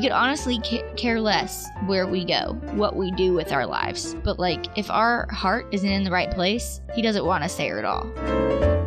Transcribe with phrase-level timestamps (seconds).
[0.00, 0.58] could honestly
[0.96, 4.14] care less where we go, what we do with our lives.
[4.24, 7.78] But like, if our heart isn't in the right place, he doesn't want us there
[7.78, 8.79] at all.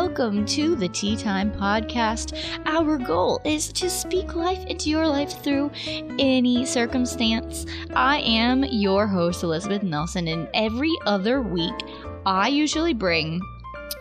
[0.00, 2.38] Welcome to the Tea Time Podcast.
[2.66, 5.72] Our goal is to speak life into your life through
[6.20, 7.66] any circumstance.
[7.96, 11.74] I am your host, Elizabeth Nelson, and every other week,
[12.24, 13.40] I usually bring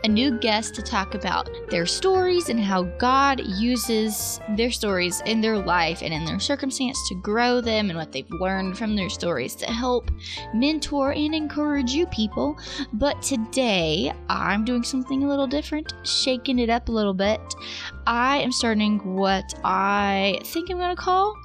[0.04, 5.42] a new guest to talk about their stories and how God uses their stories in
[5.42, 9.10] their life and in their circumstance to grow them and what they've learned from their
[9.10, 10.12] stories to help
[10.54, 12.58] mentor and encourage you people.
[12.94, 17.42] But today, I'm doing something a little different, shaking it up a little bit.
[18.06, 21.36] I am starting what I think I'm going to call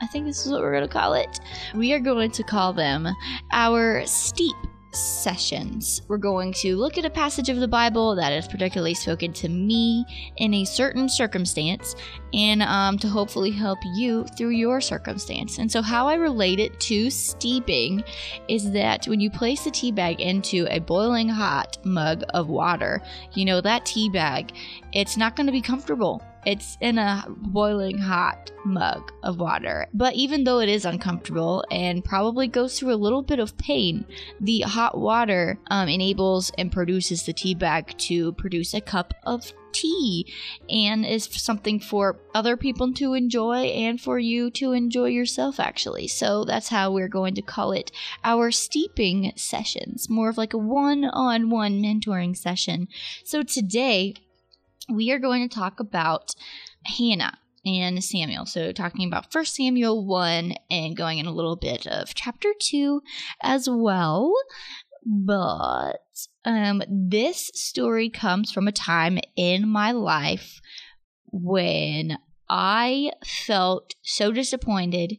[0.00, 1.40] I think this is what we're going to call it.
[1.74, 3.08] We are going to call them
[3.50, 4.54] our steep
[4.92, 6.02] sessions.
[6.08, 9.48] We're going to look at a passage of the Bible that is particularly spoken to
[9.48, 10.04] me
[10.36, 11.94] in a certain circumstance
[12.32, 15.58] and um, to hopefully help you through your circumstance.
[15.58, 18.02] And so, how I relate it to steeping
[18.48, 23.02] is that when you place the tea bag into a boiling hot mug of water,
[23.34, 24.52] you know, that tea bag,
[24.92, 29.86] it's not going to be comfortable it's in a boiling hot mug of water.
[29.92, 34.06] But even though it is uncomfortable and probably goes through a little bit of pain,
[34.40, 39.52] the hot water um, enables and produces the tea bag to produce a cup of
[39.72, 40.32] tea
[40.70, 46.08] and is something for other people to enjoy and for you to enjoy yourself actually
[46.08, 47.92] so that's how we're going to call it
[48.24, 52.88] our steeping sessions more of like a one-on-one mentoring session
[53.22, 54.14] so today
[54.88, 56.34] we are going to talk about
[56.84, 58.46] Hannah and Samuel.
[58.46, 63.02] So, talking about First Samuel 1 and going in a little bit of chapter 2
[63.42, 64.32] as well.
[65.04, 65.98] But
[66.44, 70.60] um, this story comes from a time in my life
[71.26, 72.18] when
[72.48, 75.16] I felt so disappointed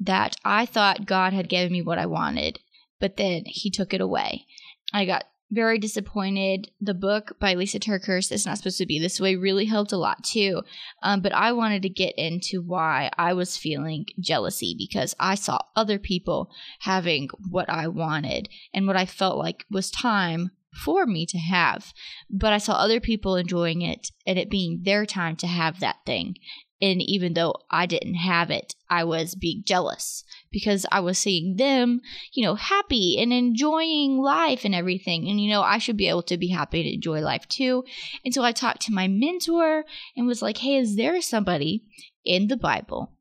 [0.00, 2.60] that I thought God had given me what I wanted,
[3.00, 4.46] but then He took it away.
[4.92, 5.24] I got
[5.54, 6.70] very disappointed.
[6.80, 9.96] The book by Lysa TerKeurst is not supposed to be this way really helped a
[9.96, 10.62] lot too.
[11.02, 15.58] Um, but I wanted to get into why I was feeling jealousy because I saw
[15.76, 16.50] other people
[16.80, 21.92] having what I wanted and what I felt like was time for me to have.
[22.28, 25.98] But I saw other people enjoying it and it being their time to have that
[26.04, 26.34] thing.
[26.82, 31.56] And even though I didn't have it, I was being jealous because I was seeing
[31.56, 32.00] them,
[32.32, 35.28] you know, happy and enjoying life and everything.
[35.28, 37.84] And, you know, I should be able to be happy to enjoy life too.
[38.24, 39.84] And so I talked to my mentor
[40.16, 41.84] and was like, hey, is there somebody
[42.24, 43.12] in the Bible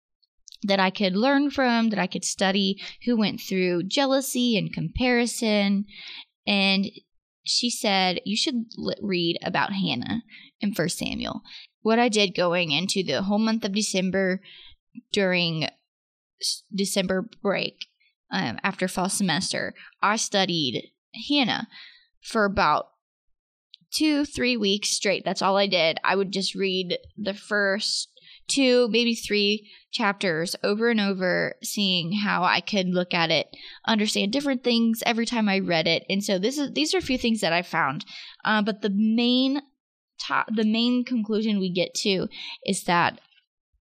[0.63, 5.85] that I could learn from, that I could study, who went through jealousy and comparison?
[6.47, 6.87] And
[7.45, 8.65] she said, You should
[9.01, 10.23] read about Hannah
[10.61, 11.41] in First Samuel
[11.83, 14.41] what I did going into the whole month of December
[15.11, 15.67] during
[16.73, 17.85] December break
[18.31, 20.91] um, after fall semester, I studied
[21.29, 21.67] Hannah
[22.21, 22.87] for about
[23.93, 25.23] two, three weeks straight.
[25.23, 25.99] That's all I did.
[26.03, 28.09] I would just read the first
[28.47, 33.47] two, maybe three chapters over and over, seeing how I could look at it,
[33.85, 36.03] understand different things every time I read it.
[36.09, 38.05] And so this is these are a few things that I found.
[38.43, 39.61] Uh, but the main
[40.25, 42.27] top, the main conclusion we get to
[42.65, 43.19] is that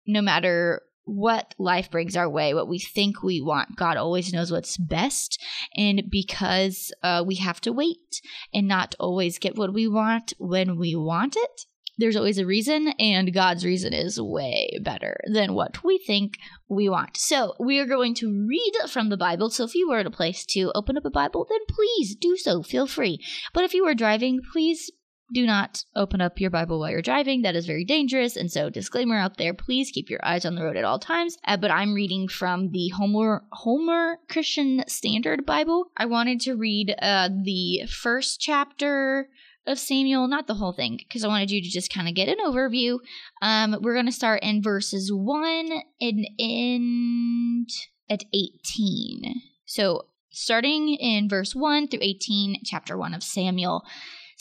[0.06, 3.76] no matter what life brings our way, what we think we want.
[3.76, 5.40] God always knows what's best.
[5.76, 8.20] And because uh, we have to wait
[8.54, 11.62] and not always get what we want when we want it,
[11.98, 16.38] there's always a reason, and God's reason is way better than what we think
[16.68, 17.18] we want.
[17.18, 19.50] So, we are going to read from the Bible.
[19.50, 22.36] So, if you were at a place to open up a Bible, then please do
[22.38, 22.62] so.
[22.62, 23.18] Feel free.
[23.52, 24.90] But if you are driving, please
[25.32, 27.42] do not open up your Bible while you're driving.
[27.42, 28.36] That is very dangerous.
[28.36, 31.38] And so, disclaimer out there please keep your eyes on the road at all times.
[31.46, 35.86] Uh, but I'm reading from the Holman, Holman Christian Standard Bible.
[35.96, 39.28] I wanted to read uh, the first chapter
[39.66, 42.28] of Samuel, not the whole thing, because I wanted you to just kind of get
[42.28, 42.98] an overview.
[43.40, 45.70] Um, we're going to start in verses 1
[46.00, 47.70] and end
[48.10, 49.34] at 18.
[49.66, 53.84] So, starting in verse 1 through 18, chapter 1 of Samuel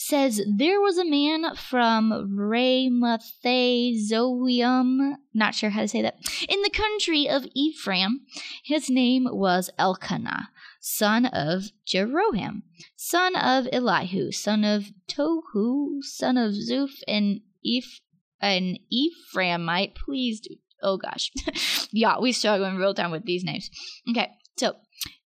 [0.01, 6.17] says there was a man from Ramathazoium, not sure how to say that,
[6.49, 8.21] in the country of Ephraim.
[8.63, 10.49] His name was Elkanah,
[10.79, 12.63] son of Jeroham,
[12.95, 18.01] son of Elihu, son of Tohu, son of Zuph, and Eph-
[18.41, 19.93] an Ephraimite.
[19.95, 20.55] Please do.
[20.81, 21.31] Oh gosh.
[21.91, 23.69] yeah, we struggle in real time with these names.
[24.09, 24.77] Okay, so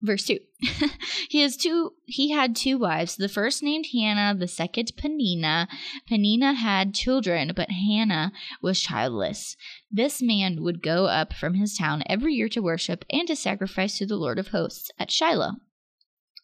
[0.03, 0.39] verse 2
[1.29, 5.69] he has two he had two wives the first named hannah the second peninnah.
[6.09, 9.57] Peninnah had children but hannah was childless.
[9.91, 13.99] This man would go up from his town every year to worship and to sacrifice
[13.99, 15.53] to the lord of hosts at shiloh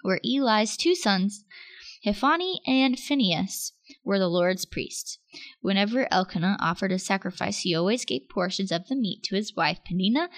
[0.03, 1.45] where eli's two sons
[2.05, 3.73] Hophni and Phinehas
[4.05, 5.19] were the Lord's priests.
[5.61, 9.81] Whenever Elkanah offered a sacrifice, he always gave portions of the meat to his wife
[9.85, 10.31] Peninnah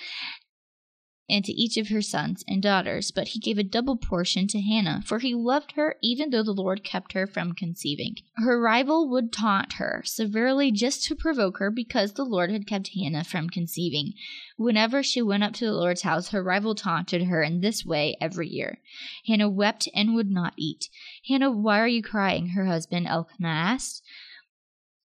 [1.31, 4.61] and to each of her sons and daughters, but he gave a double portion to
[4.61, 8.17] Hannah, for he loved her even though the Lord kept her from conceiving.
[8.35, 12.91] Her rival would taunt her severely just to provoke her because the Lord had kept
[12.95, 14.15] Hannah from conceiving.
[14.57, 18.17] Whenever she went up to the Lord's house, her rival taunted her in this way
[18.21, 18.81] every year.
[19.27, 20.89] Hannah wept and would not eat.
[21.29, 22.49] Hannah, why are you crying?
[22.49, 24.03] her husband Elkanah asked.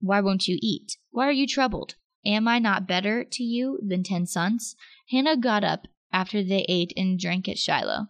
[0.00, 0.96] Why won't you eat?
[1.10, 1.96] Why are you troubled?
[2.26, 4.76] Am I not better to you than ten sons?
[5.10, 8.06] Hannah got up after they ate and drank at Shiloh.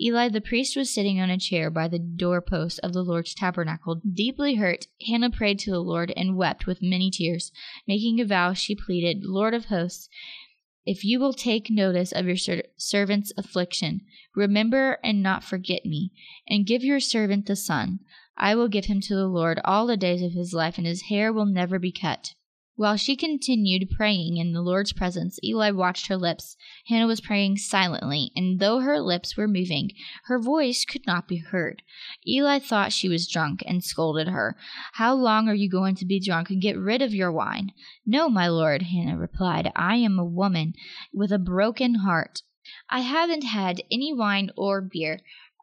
[0.00, 4.00] Eli the priest was sitting on a chair by the doorpost of the Lord's tabernacle.
[4.10, 7.50] Deeply hurt, Hannah prayed to the Lord and wept with many tears.
[7.86, 10.08] Making a vow, she pleaded, Lord of hosts,
[10.86, 14.02] if you will take notice of your ser- servant's affliction,
[14.36, 16.12] remember and not forget me,
[16.48, 17.98] and give your servant the son.
[18.38, 21.02] I will give him to the Lord all the days of his life, and his
[21.10, 22.34] hair will never be cut.
[22.78, 26.56] While she continued praying in the Lord's presence, Eli watched her lips.
[26.86, 29.90] Hannah was praying silently, and though her lips were moving,
[30.26, 31.82] her voice could not be heard.
[32.24, 34.56] Eli thought she was drunk and scolded her.
[34.92, 36.50] How long are you going to be drunk?
[36.50, 37.72] and Get rid of your wine.
[38.06, 39.72] No, my lord, Hannah replied.
[39.74, 40.74] I am a woman
[41.12, 42.42] with a broken heart.
[42.88, 45.18] I haven't had any wine or beer.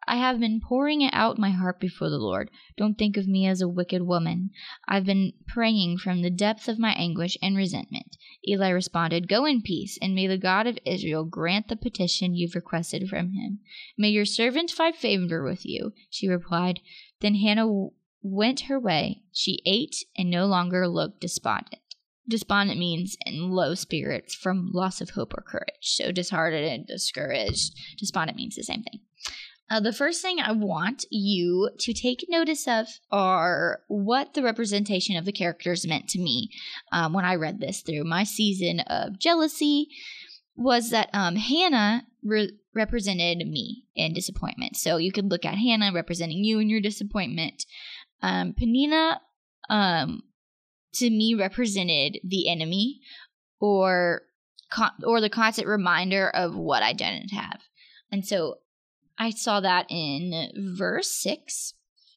[0.08, 2.52] I have been pouring out my heart before the Lord.
[2.78, 4.52] Don't think of me as a wicked woman.
[4.88, 8.16] I've been praying from the depth of my anguish and resentment.
[8.48, 12.56] Eli responded, Go in peace, and may the God of Israel grant the petition you've
[12.56, 13.60] requested from him.
[13.98, 16.82] May your servant find favor with you, she replied.
[17.22, 17.90] Then Hannah
[18.22, 19.24] went her way.
[19.32, 21.82] She ate and no longer looked despondent.
[22.28, 25.68] Despondent means in low spirits from loss of hope or courage.
[25.82, 27.74] So disheartened and discouraged.
[28.00, 29.02] Despondent means the same thing.
[29.70, 35.18] Uh, the first thing I want you to take notice of are what the representation
[35.18, 36.52] of the characters meant to me
[36.92, 38.04] um, when I read this through.
[38.04, 39.88] My season of jealousy
[40.56, 44.78] was that um, Hannah re- represented me in disappointment.
[44.78, 47.66] So you could look at Hannah representing you in your disappointment.
[48.22, 49.20] Um, Peninnah,
[49.70, 50.22] um,
[50.94, 53.00] to me, represented the enemy
[53.60, 54.22] or
[54.72, 57.62] con- or the constant reminder of what I didn't have.
[58.12, 58.58] And so
[59.18, 61.74] I saw that in verse 6,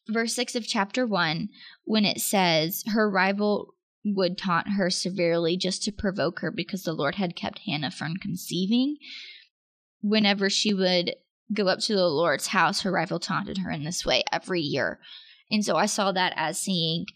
[0.08, 1.48] verse 6 of chapter 1,
[1.84, 3.74] when it says, Her rival
[4.04, 8.16] would taunt her severely just to provoke her because the Lord had kept Hannah from
[8.16, 8.96] conceiving.
[10.00, 11.14] Whenever she would
[11.52, 15.00] go up to the Lord's house, her rival taunted her in this way every year.
[15.50, 17.06] And so I saw that as seeing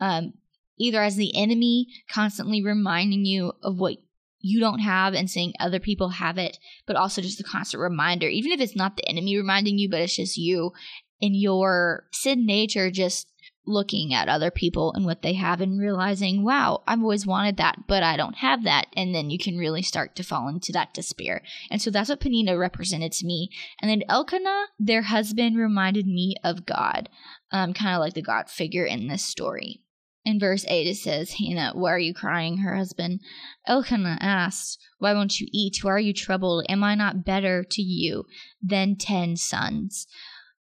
[0.00, 0.34] um,
[0.78, 3.98] either as the enemy constantly reminding you of what
[4.40, 8.28] you don't have and seeing other people have it, but also just the constant reminder,
[8.28, 10.72] even if it's not the enemy reminding you, but it's just you
[11.20, 13.26] in your sin nature just
[13.66, 17.86] looking at other people and what they have and realizing, wow, I've always wanted that,
[17.88, 18.86] but I don't have that.
[18.96, 21.42] And then you can really start to fall into that despair.
[21.70, 23.50] And so that's what Peninnah represented to me.
[23.82, 27.08] And then Elkanah, their husband, reminded me of God,
[27.50, 29.82] um, kind of like the God figure in this story.
[30.26, 32.58] In verse 8, it says, Hannah, why are you crying?
[32.58, 33.20] Her husband
[33.64, 35.78] Elkanah asked, Why won't you eat?
[35.84, 36.66] Why are you troubled?
[36.68, 38.24] Am I not better to you
[38.60, 40.08] than ten sons?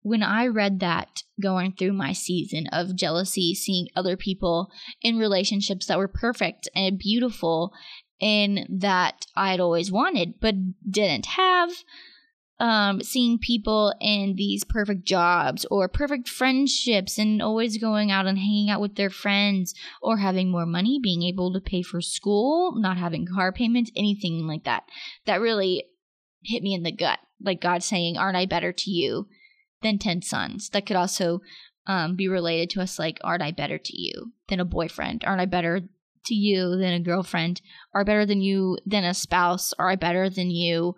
[0.03, 4.71] When I read that going through my season of jealousy, seeing other people
[5.03, 7.73] in relationships that were perfect and beautiful
[8.21, 10.55] and that I'd always wanted but
[10.89, 11.71] didn't have,
[12.61, 18.39] um, seeing people in these perfect jobs or perfect friendships and always going out and
[18.39, 22.75] hanging out with their friends or having more money, being able to pay for school,
[22.77, 24.85] not having car payments, anything like that.
[25.25, 25.87] That really
[26.43, 27.19] hit me in the gut.
[27.43, 29.27] Like God saying, Aren't I better to you
[29.83, 30.69] than 10 sons?
[30.69, 31.41] That could also
[31.87, 35.25] um, be related to us like, Aren't I better to you than a boyfriend?
[35.25, 35.81] Aren't I better
[36.27, 37.63] to you than a girlfriend?
[37.95, 39.73] Are better than you than a spouse?
[39.79, 40.95] Are I better than you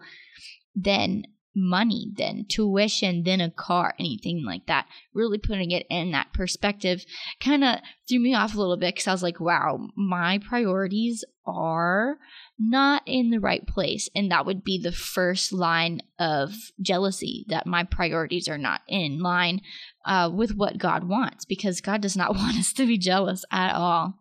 [0.75, 1.23] than
[1.55, 4.87] money then tuition then a car anything like that.
[5.15, 7.05] Really putting it in that perspective
[7.41, 7.79] kind of
[8.09, 12.19] threw me off a little bit because i was like wow my priorities are
[12.59, 14.09] not in the right place.
[14.15, 19.19] And that would be the first line of jealousy that my priorities are not in
[19.19, 19.61] line
[20.07, 23.75] uh, with what god wants because god does not want us to be jealous at
[23.75, 24.15] all.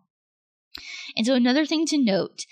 [1.16, 2.46] And so another thing to note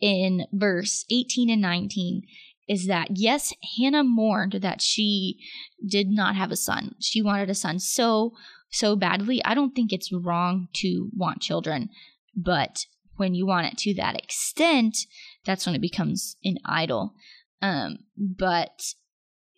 [0.00, 2.22] in verse 18 and 19
[2.68, 5.38] is that yes, Hannah mourned that she
[5.86, 6.94] did not have a son.
[7.00, 8.32] She wanted a son so,
[8.70, 9.44] so badly.
[9.44, 11.90] I don't think it's wrong to want children,
[12.36, 14.96] but when you want it to that extent,
[15.44, 17.14] that's when it becomes an idol.
[17.60, 18.94] Um, but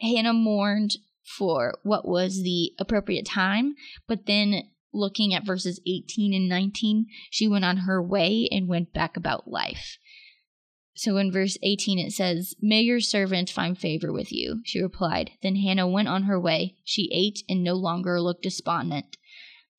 [0.00, 0.96] Hannah mourned
[1.38, 3.75] for what was the appropriate time,
[4.06, 8.92] but then looking at verses 18 and 19, she went on her way and went
[8.92, 9.99] back about life.
[10.96, 15.32] So in verse 18 it says, May your servant find favor with you, she replied.
[15.42, 16.76] Then Hannah went on her way.
[16.84, 19.16] She ate and no longer looked despondent.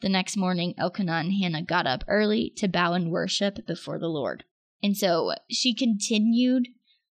[0.01, 4.09] The next morning, Elkanah and Hannah got up early to bow and worship before the
[4.09, 4.43] Lord.
[4.83, 6.67] And so she continued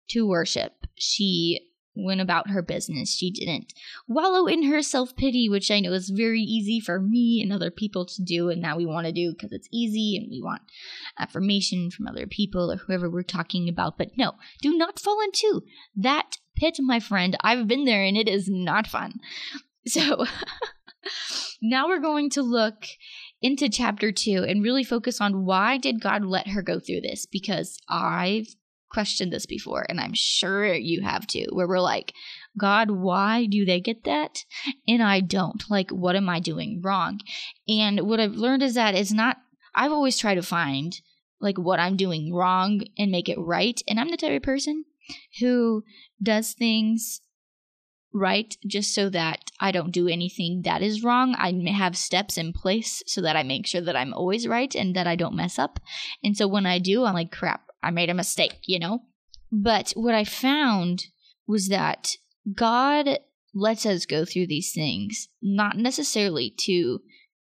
[0.10, 0.86] to worship.
[0.96, 1.62] She
[1.96, 3.14] went about her business.
[3.14, 3.74] She didn't
[4.08, 7.72] wallow in her self pity, which I know is very easy for me and other
[7.72, 10.62] people to do, and that we want to do because it's easy and we want
[11.18, 13.98] affirmation from other people or whoever we're talking about.
[13.98, 15.64] But no, do not fall into
[15.96, 17.38] that pit, my friend.
[17.42, 19.14] I've been there and it is not fun.
[19.88, 20.26] So
[21.62, 22.88] now we're going to look
[23.40, 27.28] into chapter 2 and really focus on why did God let her go through this
[27.28, 28.48] because I've
[28.90, 32.14] questioned this before, and I'm sure you have too, where we're like,
[32.58, 34.46] God, why do they get that?
[34.88, 35.64] And I don't.
[35.70, 37.20] Like, what am I doing wrong?
[37.68, 39.38] And what I've learned is that it's not,
[39.76, 41.00] I've always tried to find
[41.42, 43.82] like what I'm doing wrong and make it right.
[43.88, 44.86] And I'm the type of person
[45.40, 45.84] who
[46.24, 47.22] does things
[48.14, 51.36] right just so that I don't do anything that is wrong.
[51.38, 54.96] I have steps in place so that I make sure that I'm always right and
[54.96, 55.82] that I don't mess up.
[56.24, 59.04] And so when I do, I'm like, crap, I made a mistake, you know?
[59.52, 61.06] But what I found
[61.48, 62.16] was that
[62.54, 63.20] God
[63.54, 67.02] lets us go through these things, not necessarily to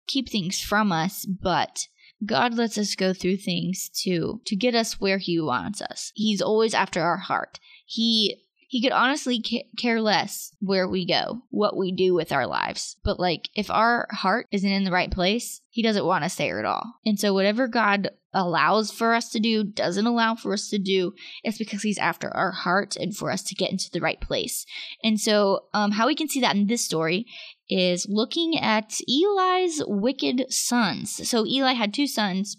[0.08, 1.88] keep things from us, but
[2.26, 6.12] God lets us go through things to to get us where he wants us.
[6.16, 7.60] He's always after our heart.
[7.86, 9.44] He he could honestly
[9.78, 12.98] care less where we go, what we do with our lives.
[13.04, 16.60] But like if our heart isn't in the right place, he doesn't want us there
[16.60, 16.96] at all.
[17.06, 21.14] And so whatever God allows for us to do, doesn't allow for us to do,
[21.44, 24.66] it's because he's after our heart and for us to get into the right place.
[25.04, 27.26] And so um, how we can see that in this story
[27.70, 31.28] is looking at Eli's wicked sons.
[31.28, 32.58] So Eli had two sons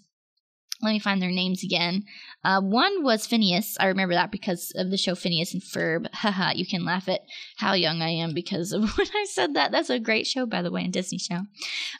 [0.81, 2.03] let me find their names again.
[2.43, 3.77] Uh, one was Phinehas.
[3.79, 6.07] I remember that because of the show Phineas and Ferb.
[6.13, 7.21] Haha, you can laugh at
[7.57, 9.71] how young I am because of when I said that.
[9.71, 11.41] That's a great show, by the way, a Disney show.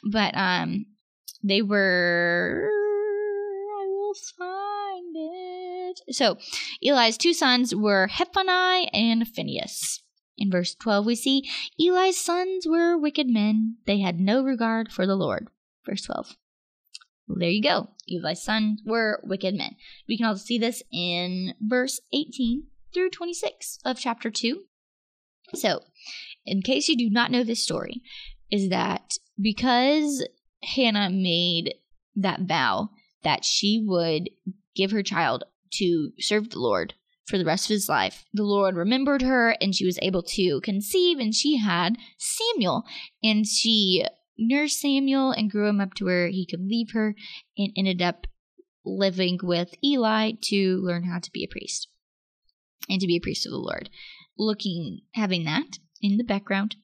[0.04, 0.86] But um,
[1.42, 2.68] they were.
[6.10, 6.38] So,
[6.82, 10.02] Eli's two sons were Hophni and Phinehas.
[10.38, 11.48] In verse 12, we see
[11.80, 13.78] Eli's sons were wicked men.
[13.86, 15.48] They had no regard for the Lord.
[15.84, 16.36] Verse 12.
[17.26, 17.88] Well, there you go.
[18.08, 19.76] Eli's sons were wicked men.
[20.08, 24.62] We can also see this in verse 18 through 26 of chapter 2.
[25.54, 25.80] So,
[26.44, 28.02] in case you do not know this story,
[28.50, 30.26] is that because
[30.62, 31.74] Hannah made
[32.14, 32.90] that vow
[33.22, 34.30] that she would
[34.74, 35.44] give her child
[35.78, 36.94] to serve the Lord
[37.26, 40.60] for the rest of his life, the Lord remembered her and she was able to
[40.62, 42.84] conceive, and she had Samuel.
[43.22, 44.04] And she
[44.38, 47.14] nursed Samuel and grew him up to where he could leave her
[47.58, 48.26] and ended up
[48.84, 51.88] living with Eli to learn how to be a priest
[52.88, 53.90] and to be a priest of the Lord.
[54.38, 56.76] Looking, having that in the background.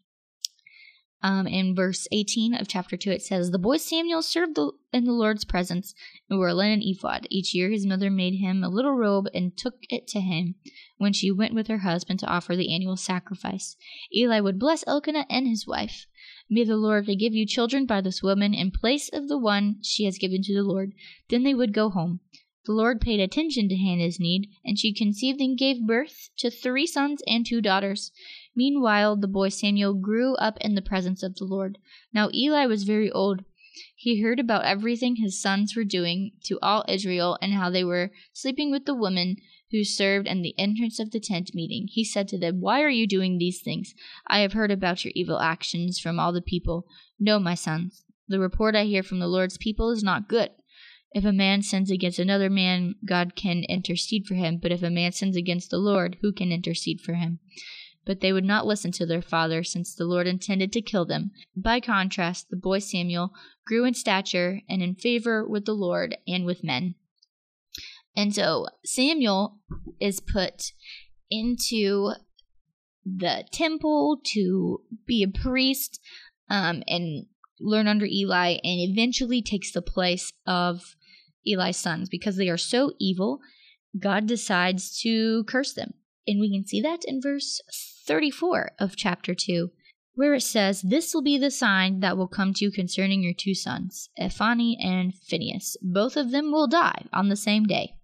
[1.25, 5.05] Um, in verse 18 of chapter 2, it says, The boy Samuel served the, in
[5.05, 5.95] the Lord's presence
[6.29, 7.29] and wore a linen ephod.
[7.31, 10.57] Each year his mother made him a little robe and took it to him
[10.99, 13.77] when she went with her husband to offer the annual sacrifice.
[14.13, 16.07] Eli would bless Elkanah and his wife.
[16.51, 20.05] May the Lord give you children by this woman in place of the one she
[20.05, 20.93] has given to the Lord.
[21.29, 22.21] Then they would go home.
[22.65, 26.87] The Lord paid attention to Hannah's need, and she conceived and gave birth to three
[26.87, 28.13] sons and two daughters.
[28.55, 31.79] Meanwhile, the boy Samuel grew up in the presence of the Lord.
[32.13, 33.45] Now Eli was very old.
[33.97, 38.11] He heard about everything his sons were doing to all Israel and how they were
[38.33, 39.37] sleeping with the women
[39.71, 41.89] who served in the entrance of the tent meeting.
[41.91, 43.95] He said to them, Why are you doing these things?
[44.27, 46.87] I have heard about your evil actions from all the people.
[47.19, 50.51] No, my sons, the report I hear from the Lord's people is not good.
[51.15, 54.91] If a man sins against another man, God can intercede for him, but if a
[54.91, 57.39] man sins against the Lord, who can intercede for him?
[58.05, 61.31] But they would not listen to their father, since the Lord intended to kill them.
[61.57, 63.33] By contrast, the boy Samuel
[63.65, 66.97] grew in stature and in favor with the Lord and with men.
[68.17, 69.59] And so Samuel
[70.01, 70.73] is put
[71.31, 72.13] into
[73.05, 76.01] the temple to be a priest
[76.51, 77.27] um, and
[77.61, 80.97] learn under Eli, and eventually takes the place of
[81.47, 83.41] Eli's sons because they are so evil.
[83.99, 85.95] God decides to curse them.
[86.27, 87.61] And we can see that in verse
[88.07, 89.71] 34 of chapter 2,
[90.15, 93.35] where it says, This will be the sign that will come to you concerning your
[93.37, 95.77] two sons, Hophni and Phinehas.
[95.83, 97.95] Both of them will die on the same day.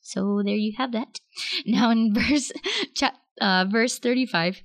[0.00, 1.20] So there you have that.
[1.66, 2.52] Now in verse,
[3.40, 4.62] uh, verse 35,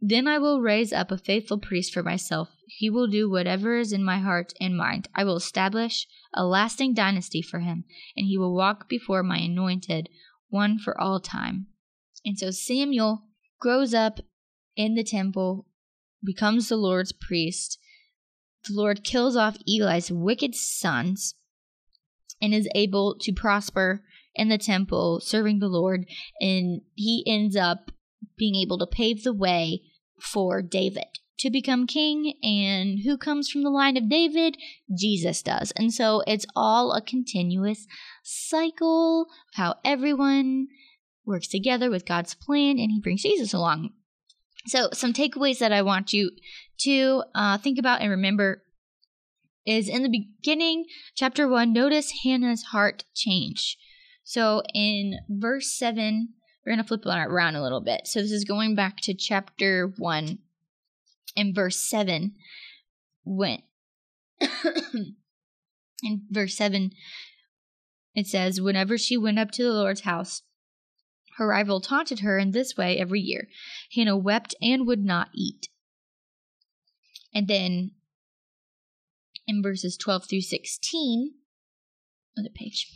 [0.00, 2.48] then I will raise up a faithful priest for myself.
[2.66, 5.08] He will do whatever is in my heart and mind.
[5.14, 7.84] I will establish a lasting dynasty for him,
[8.16, 10.08] and he will walk before my anointed
[10.48, 11.66] one for all time.
[12.24, 13.24] And so Samuel
[13.58, 14.20] grows up
[14.76, 15.66] in the temple,
[16.24, 17.78] becomes the Lord's priest.
[18.66, 21.34] The Lord kills off Eli's wicked sons
[22.40, 24.02] and is able to prosper
[24.34, 26.06] in the temple, serving the Lord.
[26.40, 27.90] And he ends up
[28.36, 29.82] being able to pave the way
[30.20, 31.06] for David
[31.40, 32.34] to become king.
[32.42, 34.56] And who comes from the line of David?
[34.96, 35.72] Jesus does.
[35.72, 37.86] And so it's all a continuous
[38.22, 40.68] cycle how everyone
[41.28, 43.90] works together with God's plan and he brings Jesus along.
[44.66, 46.30] So, some takeaways that I want you
[46.80, 48.62] to uh, think about and remember
[49.64, 53.76] is in the beginning, chapter 1, notice Hannah's heart change.
[54.24, 56.30] So, in verse 7,
[56.64, 58.06] we're going to flip it around a little bit.
[58.06, 60.38] So, this is going back to chapter 1
[61.36, 62.34] in verse 7
[63.24, 63.62] when
[66.02, 66.90] in verse 7
[68.14, 70.42] it says whenever she went up to the lord's house
[71.38, 73.48] her rival taunted her in this way every year
[73.94, 75.68] hannah wept and would not eat
[77.34, 77.92] and then
[79.46, 81.34] in verses 12 through 16
[82.36, 82.86] on the page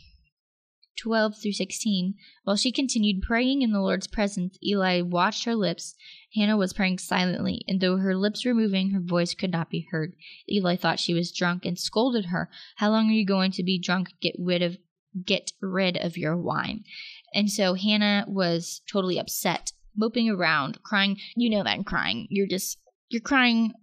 [1.03, 2.15] 12 through 16.
[2.43, 5.95] While she continued praying in the Lord's presence, Eli watched her lips.
[6.35, 9.87] Hannah was praying silently, and though her lips were moving, her voice could not be
[9.91, 10.13] heard.
[10.49, 12.49] Eli thought she was drunk and scolded her.
[12.77, 14.13] How long are you going to be drunk?
[14.21, 14.77] Get rid of
[15.25, 16.83] get rid of your wine.
[17.33, 21.17] And so Hannah was totally upset, moping around, crying.
[21.35, 22.27] You know that crying.
[22.29, 22.77] You're just
[23.09, 23.73] you're crying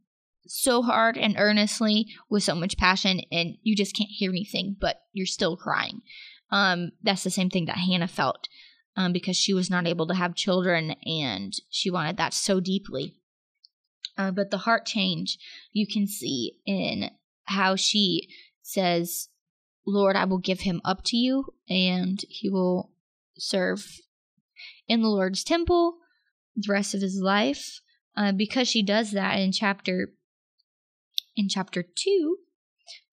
[0.47, 4.97] so hard and earnestly with so much passion and you just can't hear anything, but
[5.13, 6.01] you're still crying.
[6.51, 8.49] Um, that's the same thing that Hannah felt
[8.97, 13.15] um, because she was not able to have children and she wanted that so deeply.
[14.19, 15.39] Uh, but the heart change
[15.73, 17.11] you can see in
[17.45, 18.29] how she
[18.63, 19.29] says,
[19.87, 22.91] Lord, I will give him up to you and he will
[23.41, 23.87] serve
[24.87, 25.99] in the Lord's temple
[26.57, 27.81] the rest of his life.
[28.17, 30.13] Uh, because she does that in chapter
[31.37, 32.37] in chapter 2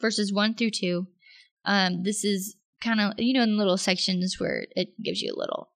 [0.02, 1.08] verses 1 through 2
[1.66, 5.40] um, this is kind of you know in little sections where it gives you a
[5.40, 5.70] little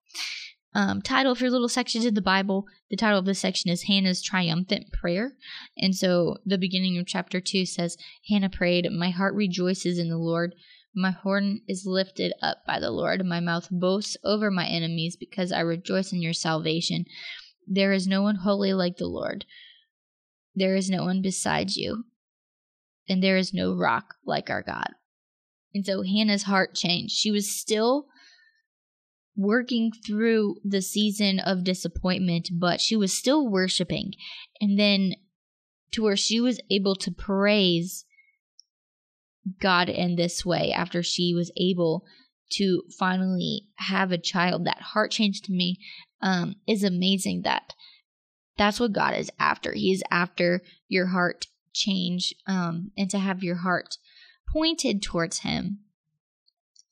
[0.74, 2.64] um, title for little sections in the Bible.
[2.90, 5.34] The title of this section is Hannah's triumphant prayer,
[5.76, 7.98] and so the beginning of chapter two says,
[8.30, 10.54] "Hannah prayed, My heart rejoices in the Lord."
[10.94, 13.24] My horn is lifted up by the Lord.
[13.24, 17.06] My mouth boasts over my enemies because I rejoice in your salvation.
[17.66, 19.46] There is no one holy like the Lord.
[20.54, 22.04] There is no one besides you.
[23.08, 24.90] And there is no rock like our God.
[25.74, 27.14] And so Hannah's heart changed.
[27.14, 28.06] She was still
[29.34, 34.12] working through the season of disappointment, but she was still worshiping.
[34.60, 35.14] And then
[35.92, 38.04] to where she was able to praise
[39.60, 42.04] God in this way after she was able
[42.52, 44.64] to finally have a child.
[44.64, 45.78] That heart change to me
[46.20, 47.42] um, is amazing.
[47.42, 47.74] That
[48.56, 49.72] that's what God is after.
[49.72, 53.96] He is after your heart change um, and to have your heart
[54.52, 55.80] pointed towards him.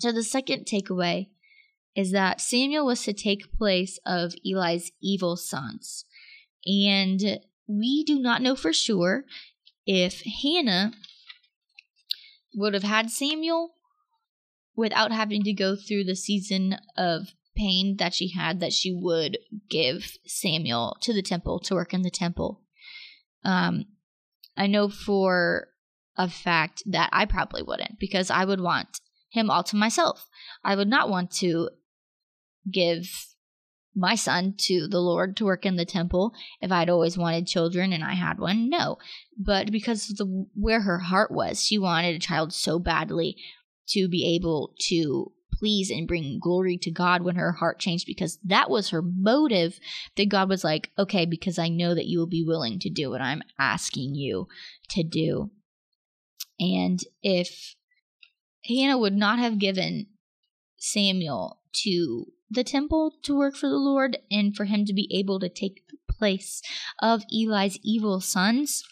[0.01, 1.29] So the second takeaway
[1.95, 6.07] is that Samuel was to take place of Eli's evil sons.
[6.65, 9.25] And we do not know for sure
[9.87, 10.93] if Hannah
[12.55, 13.75] would have had Samuel
[14.77, 19.39] without having to go through the season of pain that she had, that she would
[19.69, 22.63] give Samuel to the temple to work in the temple.
[23.45, 23.87] Um,
[24.57, 25.69] I know for
[26.17, 30.29] a fact that I probably wouldn't because I would want him all to myself.
[30.65, 31.71] I would not want to
[32.71, 33.30] give
[33.95, 37.93] my son to the Lord to work in the temple if I'd always wanted children
[37.93, 38.69] and I had one.
[38.69, 38.99] No.
[39.37, 43.37] But because of the where her heart was, she wanted a child so badly
[43.89, 48.39] to be able to please and bring glory to God when her heart changed because
[48.45, 49.79] that was her motive
[50.17, 53.11] that God was like, "Okay, because I know that you will be willing to do
[53.11, 54.47] what I'm asking you
[54.91, 55.51] to do."
[56.59, 57.75] And if
[58.65, 60.07] Hannah would not have given
[60.79, 65.39] Samuel to the temple to work for the Lord and for him to be able
[65.41, 66.61] to take the place
[67.01, 68.83] of Eli's evil sons,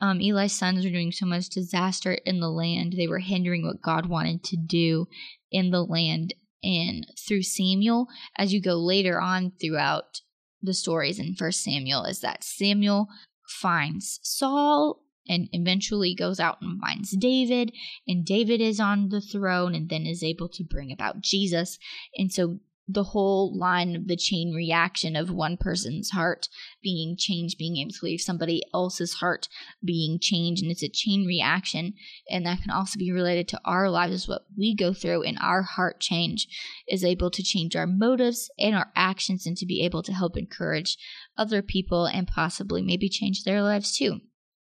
[0.00, 2.94] um, Eli's sons were doing so much disaster in the land.
[2.96, 5.08] They were hindering what God wanted to do
[5.50, 6.34] in the land.
[6.62, 10.20] and through Samuel as you go later on throughout
[10.62, 13.08] the stories in First Samuel is that Samuel
[13.48, 17.72] finds Saul and eventually goes out and finds David,
[18.06, 21.78] and David is on the throne and then is able to bring about Jesus.
[22.16, 22.58] And so
[22.92, 26.48] the whole line of the chain reaction of one person's heart
[26.82, 29.48] being changed, being able to leave somebody else's heart
[29.84, 31.94] being changed, and it's a chain reaction.
[32.28, 35.38] And that can also be related to our lives, is what we go through, and
[35.40, 36.46] our heart change
[36.88, 40.36] is able to change our motives and our actions, and to be able to help
[40.36, 40.96] encourage
[41.36, 44.20] other people and possibly maybe change their lives too.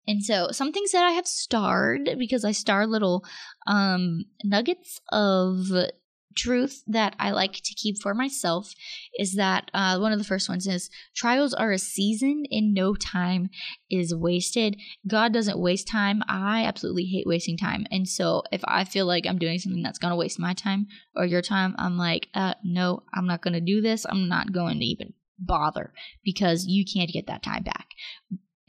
[0.07, 3.23] And so, some things that I have starred because I star little
[3.67, 5.67] um, nuggets of
[6.35, 8.73] truth that I like to keep for myself
[9.17, 12.95] is that uh, one of the first ones is trials are a season and no
[12.95, 13.49] time
[13.89, 14.77] is wasted.
[15.07, 16.21] God doesn't waste time.
[16.27, 17.85] I absolutely hate wasting time.
[17.91, 20.87] And so if I feel like I'm doing something that's going to waste my time
[21.15, 24.05] or your time, I'm like, uh, no, I'm not going to do this.
[24.07, 27.87] I'm not going to even bother because you can't get that time back.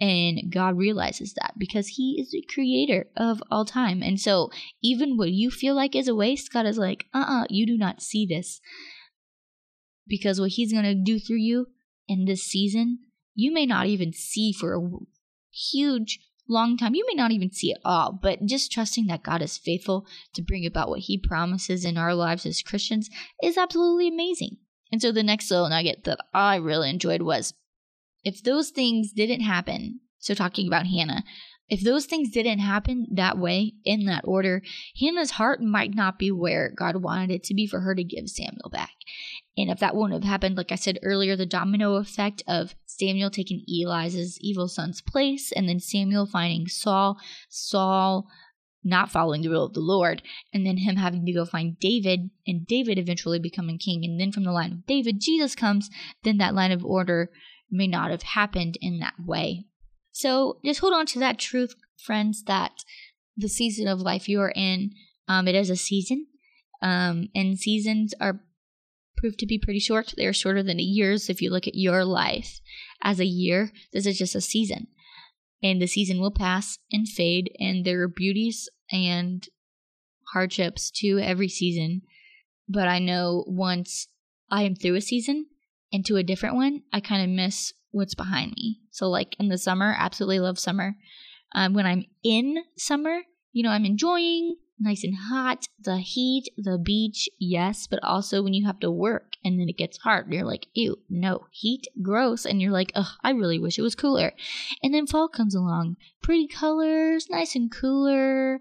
[0.01, 4.03] And God realizes that because He is the creator of all time.
[4.03, 4.51] And so,
[4.83, 7.67] even what you feel like is a waste, God is like, uh uh-uh, uh you
[7.67, 8.61] do not see this.
[10.07, 11.67] Because what He's going to do through you
[12.09, 13.01] in this season,
[13.35, 14.81] you may not even see for a
[15.53, 16.95] huge, long time.
[16.95, 20.43] You may not even see it all, but just trusting that God is faithful to
[20.43, 23.11] bring about what He promises in our lives as Christians
[23.43, 24.57] is absolutely amazing.
[24.91, 27.53] And so, the next little nugget that I really enjoyed was
[28.25, 31.25] if those things didn't happen, so talking about Hannah,
[31.69, 34.61] if those things didn't happen that way in that order,
[35.01, 38.29] Hannah's heart might not be where God wanted it to be for her to give
[38.29, 38.91] Samuel back.
[39.57, 43.31] And if that wouldn't have happened, like I said earlier, the domino effect of Samuel
[43.31, 48.27] taking Eli's evil son's place and then Samuel finding Saul, Saul
[48.83, 52.31] not following the will of the Lord, and then him having to go find David,
[52.47, 54.05] and David eventually becoming king.
[54.05, 55.91] And then from the line of David, Jesus comes,
[56.25, 57.31] then that line of order
[57.71, 59.67] may not have happened in that way.
[60.13, 62.85] So just hold on to that truth, friends, that
[63.37, 64.91] the season of life you are in,
[65.29, 66.27] um, it is a season.
[66.83, 68.41] Um, and seasons are
[69.17, 70.15] proved to be pretty short.
[70.17, 71.17] They're shorter than a year.
[71.19, 72.61] So if you look at your life
[73.03, 74.89] as a year, this is just a season.
[75.63, 79.47] And the season will pass and fade, and there are beauties and
[80.33, 82.01] hardships to every season.
[82.67, 84.09] But I know once
[84.51, 85.47] I am through a season,
[85.93, 88.81] into a different one, I kind of miss what's behind me.
[88.91, 90.97] So, like in the summer, absolutely love summer.
[91.55, 93.23] Um, when I'm in summer,
[93.53, 98.55] you know, I'm enjoying nice and hot, the heat, the beach, yes, but also when
[98.55, 102.47] you have to work and then it gets hard, you're like, ew, no, heat, gross,
[102.47, 104.33] and you're like, ugh, I really wish it was cooler.
[104.83, 108.61] And then fall comes along, pretty colors, nice and cooler,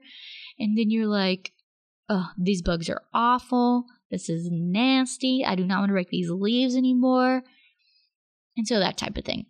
[0.59, 1.53] and then you're like,
[2.09, 3.85] oh, these bugs are awful.
[4.11, 5.43] This is nasty.
[5.45, 7.43] I do not want to rake these leaves anymore.
[8.57, 9.45] And so that type of thing.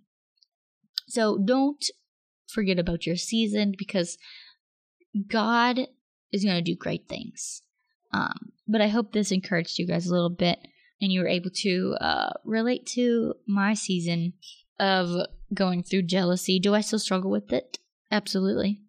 [1.08, 1.84] So don't
[2.48, 4.18] forget about your season because
[5.28, 5.80] God
[6.32, 7.62] is going to do great things.
[8.14, 10.60] Um, but I hope this encouraged you guys a little bit
[11.02, 14.34] and you were able to uh, relate to my season
[14.80, 15.10] of
[15.54, 16.60] going through jealousy.
[16.60, 17.80] Do I still struggle with it?
[18.12, 18.82] Absolutely.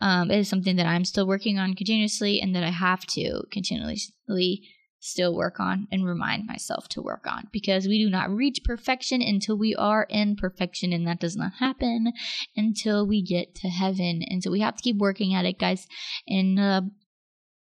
[0.00, 3.42] Um, it is something that I'm still working on continuously and that I have to
[3.52, 4.62] continuously
[5.02, 7.48] still work on and remind myself to work on.
[7.52, 11.54] Because we do not reach perfection until we are in perfection and that does not
[11.58, 12.12] happen
[12.56, 14.22] until we get to heaven.
[14.26, 15.88] And so we have to keep working at it guys
[16.28, 16.82] and uh,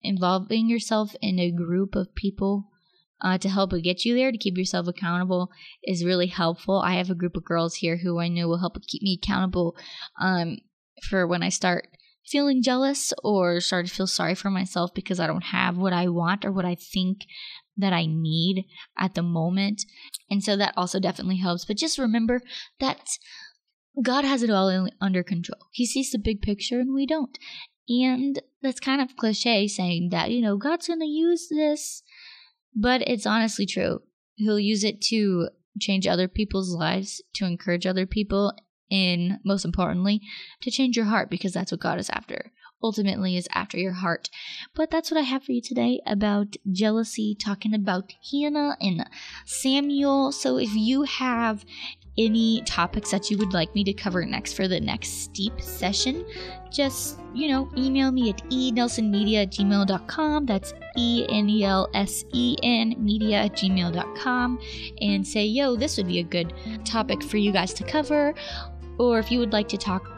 [0.03, 2.71] involving yourself in a group of people
[3.21, 5.51] uh, to help get you there to keep yourself accountable
[5.85, 6.81] is really helpful.
[6.81, 9.77] I have a group of girls here who i know will help keep me accountable
[10.21, 10.59] um,
[11.11, 11.89] for when i start
[12.27, 16.09] feeling jealous or start to feel sorry for myself because I don't have what I
[16.09, 17.27] want or what I think
[17.77, 18.67] that I need
[18.99, 19.85] at the moment.
[20.31, 21.65] And so that also definitely helps.
[21.65, 22.41] But just remember
[22.81, 23.09] that
[24.03, 25.69] God has it all under control.
[25.73, 27.39] He sees the big picture and we don't.
[27.89, 32.03] And that's kind of cliche saying that, you know, God's going to use this,
[32.75, 34.01] but it's honestly true.
[34.35, 35.49] He'll use it to
[35.81, 38.53] change other people's lives, to encourage other people,
[38.91, 40.21] in most importantly
[40.61, 42.53] to change your heart because that's what God is after.
[42.83, 44.31] Ultimately is after your heart.
[44.75, 49.05] But that's what I have for you today about jealousy, talking about Hannah and
[49.45, 50.31] Samuel.
[50.31, 51.65] So if you have
[52.17, 56.25] any topics that you would like me to cover next for the next steep session,
[56.71, 60.47] just, you know, email me at enelsonmedia at gmail.com.
[60.47, 64.59] That's E N E L S E N media at gmail.com
[65.01, 66.53] and say, yo, this would be a good
[66.85, 68.35] topic for you guys to cover
[68.99, 70.09] or if you would like to talk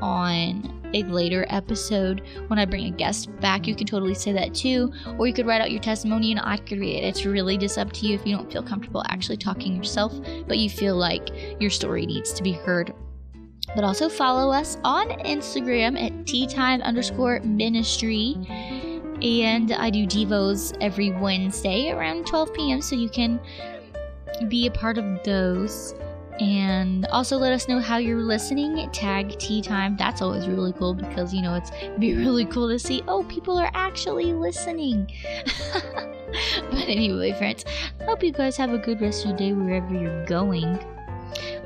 [0.00, 3.66] on a later episode when I bring a guest back.
[3.66, 4.92] You can totally say that too.
[5.18, 7.04] Or you could write out your testimony and I could read it.
[7.04, 10.14] It's really just up to you if you don't feel comfortable actually talking yourself,
[10.46, 11.28] but you feel like
[11.60, 12.94] your story needs to be heard.
[13.74, 18.36] But also follow us on Instagram at teatime underscore ministry.
[19.20, 22.80] And I do Devos every Wednesday around 12 p.m.
[22.80, 23.38] so you can
[24.48, 25.94] be a part of those.
[26.40, 28.88] And also let us know how you're listening.
[28.92, 29.96] Tag tea time.
[29.96, 33.02] That's always really cool because you know it's be really cool to see.
[33.08, 35.10] Oh, people are actually listening.
[35.72, 37.64] but anyway, friends,
[38.04, 40.78] hope you guys have a good rest of your day wherever you're going.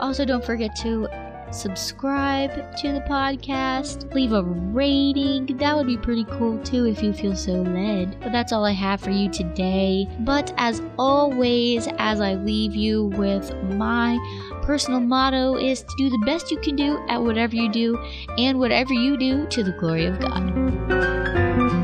[0.00, 1.06] Also, don't forget to
[1.52, 5.46] subscribe to the podcast, leave a rating.
[5.58, 8.18] That would be pretty cool too if you feel so led.
[8.20, 10.08] But that's all I have for you today.
[10.20, 14.18] But as always, as I leave you with my
[14.62, 17.98] personal motto is to do the best you can do at whatever you do
[18.38, 21.81] and whatever you do to the glory of God.